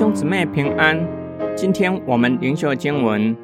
[0.00, 1.06] 兄姊妹平安，
[1.54, 3.36] 今天我们灵修经文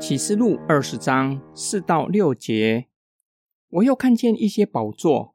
[0.00, 2.86] 启示录二十章四到六节。
[3.70, 5.34] 我又看见一些宝座，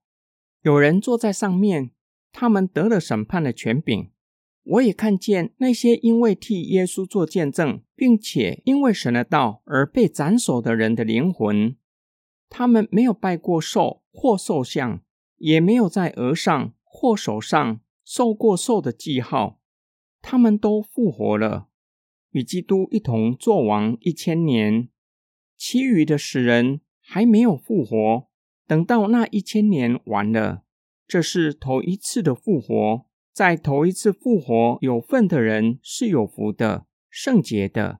[0.61, 1.91] 有人坐在上面，
[2.31, 4.09] 他们得了审判的权柄。
[4.63, 11.75] 我也看见那些因为替耶稣做见证，并且因为神的道而被斩首的人的灵魂，
[12.47, 15.01] 他们没有拜过兽或兽像，
[15.35, 19.59] 也没有在额上或手上受过兽的记号。
[20.27, 21.67] 他们都复活了，
[22.31, 24.89] 与基督一同作王一千年。
[25.55, 28.27] 其余的死人还没有复活，
[28.65, 30.63] 等到那一千年完了，
[31.07, 33.05] 这是头一次的复活。
[33.31, 37.99] 在头一次复活有份的人是有福的、圣洁的。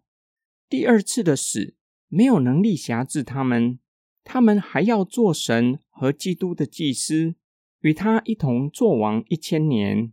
[0.68, 1.76] 第二次的死
[2.08, 3.78] 没有能力辖制他们，
[4.24, 7.36] 他们还要做神和基督的祭司，
[7.82, 10.12] 与他一同作王一千年。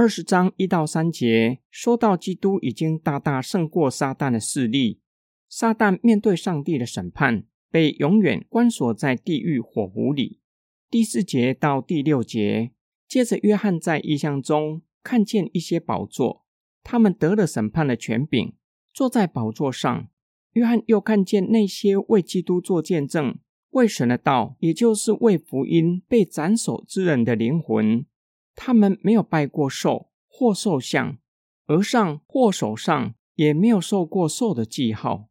[0.00, 5.02] 二十章一到三节说到，基督已经大大胜过撒旦的势力。
[5.46, 10.40] 撒旦面对上帝的审判，被永远关锁在地狱火湖里。
[10.88, 12.70] 第四节到第六节，
[13.06, 16.46] 接着约翰在异象中看见一些宝座，
[16.82, 18.54] 他们得了审判的权柄，
[18.94, 20.08] 坐在宝座上。
[20.52, 23.36] 约翰又看见那些为基督做见证、
[23.72, 28.06] 为神的道，也就是为福音被斩首之人的灵魂。
[28.54, 31.18] 他们没有拜过兽或兽像，
[31.66, 35.28] 额上或手上也没有受过兽的记号。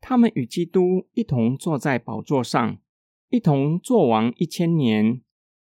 [0.00, 2.78] 他们与基督一同坐在宝座上，
[3.30, 5.22] 一同作王一千年。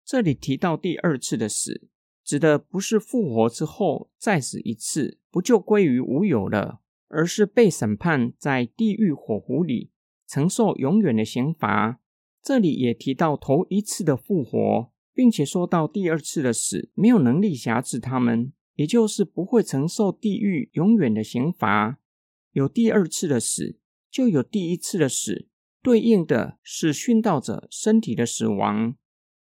[0.04, 1.88] 这里提到第二次的死，
[2.24, 9.92] 指的不是复活之后再死一次，不就归于无有了，而是被审判在地狱火湖里，
[10.28, 12.00] 承受永远的刑罚。
[12.42, 14.92] 这里也提到头一次的复活。
[15.16, 21.98] 并且说到第二次的死没有能力辖制他们，也就是不会承受地狱永远的刑罚。
[22.52, 23.80] 有第二次的死，
[24.12, 25.48] 就有第一次的死，
[25.82, 28.98] 对应的是殉道者身体的死亡。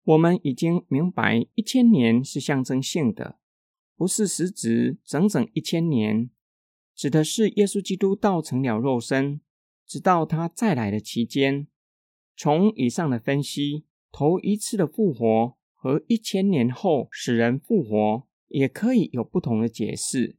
[0.04, 3.38] 我们已经明白，一千年是象征性的，
[3.94, 6.30] 不是实质整整一千年，
[6.96, 9.42] 指的是耶稣基督道成了肉身，
[9.86, 11.66] 直到他再来的期间。
[12.34, 13.84] 从以上的分析。
[14.12, 20.36] 头一次的复活和一千年后使人复活，也可以有不同的解释。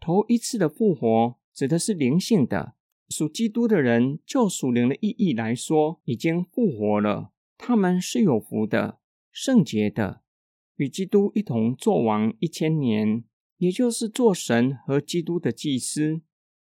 [0.00, 2.74] 头一次的复活指的是灵性的，
[3.08, 7.30] 属基督的人，就属灵的意义来说，已经复活了。
[7.56, 8.98] 他们是有福的、
[9.30, 10.22] 圣洁的，
[10.76, 13.24] 与基督一同作王一千年，
[13.58, 16.20] 也就是做神和基督的祭司。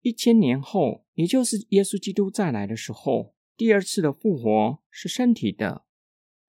[0.02, 5.83] 一千年后，也就是耶稣基督再来的时候，第二次的复活是身体的。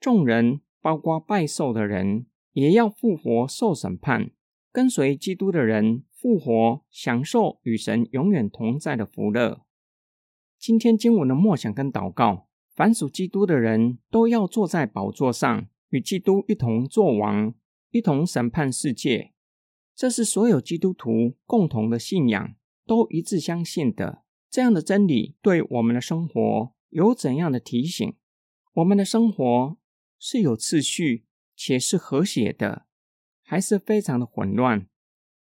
[0.06, 4.30] 众人，包括拜寿的人，也要复活受审判；
[4.72, 9.66] 跟随基督的人复活，享受与神永远同在的福乐。
[10.60, 17.56] 今天经文的默想跟祷告，凡属基督的人都要坐在宝座上，与基督一同作王，
[17.90, 19.32] 一同审判世界。
[19.96, 22.54] 这是所有基督徒共同的信仰，
[22.86, 24.22] 都一致相信的。
[24.52, 28.14] 这样的真理对我们的生活有怎样的提醒？
[28.74, 29.78] 我们的生活，
[30.20, 32.86] 是有次序且是和谐的，
[33.42, 34.88] 还是非常的混乱？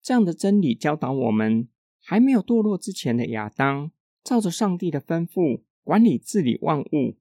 [0.02, 1.68] 这样的真理教导我们，
[2.00, 3.90] 还没有堕落之前的亚当，
[4.22, 7.16] 照着上帝的吩咐管理治理万物；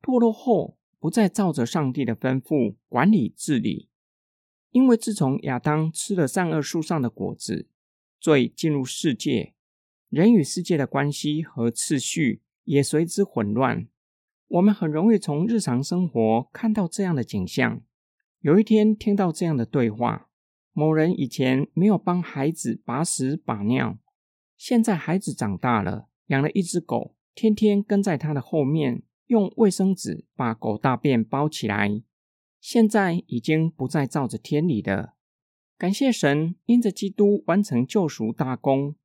[0.00, 3.88] 堕落后，不再照着上帝的吩咐管理治理。
[4.70, 7.68] 因为自从亚当吃了善恶树上的果子，
[8.20, 9.54] 罪进入世界，
[10.08, 13.88] 人与世界的关系和次序也随之混乱。
[14.50, 17.82] 我们很容易从日常生活看到这样的景象。
[18.40, 20.28] 有一天听到这样的对话：
[20.72, 23.96] 某人以前没有帮孩子把屎把尿，
[24.56, 32.02] 现在孩子长大了，养了一只狗，天天跟在他的后面，用卫生纸把狗大便包起来。
[32.60, 35.12] 现在已经不再照着天理的。
[35.78, 38.96] 感谢神，因着基督完成救赎大功，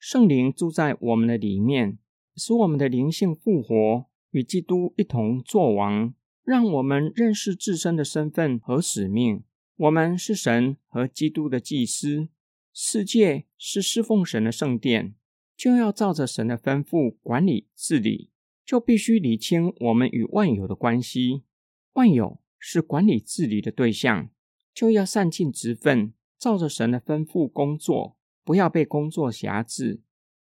[0.00, 1.98] 圣灵住在我们的里面，
[2.34, 4.07] 使我们的灵性复活。
[4.30, 6.14] 与基督一同作王，
[6.44, 9.42] 让我们认识自身的身份和使命。
[9.76, 12.28] 我们是神和基督的祭司，
[12.72, 15.14] 世界是侍奉神的圣殿，
[15.56, 18.30] 就要照着神的吩咐管理治理，
[18.64, 21.44] 就必须理清我们与万有的关系。
[21.92, 24.30] 万有是管理治理的对象，
[24.74, 30.02] 就要善尽职分，照着神的吩咐工作，不要被工作辖制，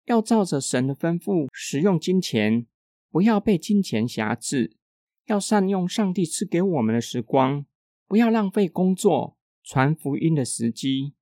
[0.07, 2.67] 要照着神的吩咐使用金钱。
[3.13, 4.79] 不要被金钱辖制，
[5.27, 7.67] 要善用上帝赐给我们的时光，
[8.09, 11.13] 不要浪费工作传福音的时机。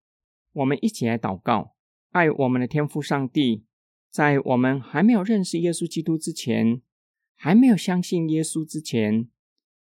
[0.53, 1.75] 我们一起来祷告。
[2.11, 3.65] 爱我们的天父上帝，
[4.09, 6.81] 在我们还没有认识耶稣基督之前，
[7.35, 9.29] 还没有相信耶稣之前，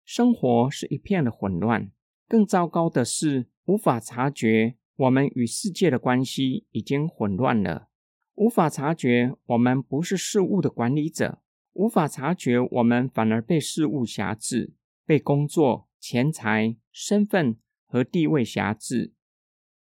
[0.06, 1.92] 生活是一片的混乱。
[2.26, 7.90] 更糟糕的是，无法察觉我们与世界的关系已经混乱了，
[8.36, 11.42] 无法察觉我们不是事物的管理者，
[11.78, 14.74] 无法察觉我们反而被事物辖制，
[15.06, 19.14] 被工作、钱财、身份和地位辖制。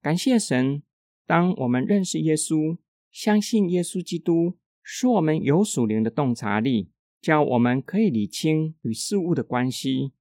[0.01, 0.83] 感谢神，
[1.27, 2.79] 当我们认识耶稣，
[3.11, 6.91] 相信耶稣基督，使我们有属灵的洞察力，
[7.21, 10.13] 叫我们可以理清与事物的关系。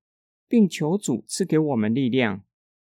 [0.49, 2.43] 并求主赐给我们力量，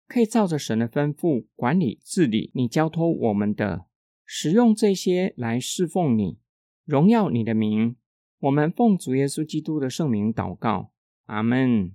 [0.08, 3.86] 可以照着神的吩咐管理治理你交托我们的，
[4.26, 6.38] 使用这些来侍奉你，
[6.84, 7.96] 荣耀你的名。
[8.45, 10.92] 我们奉主耶稣基督的圣名祷告，
[11.25, 11.92] 阿门。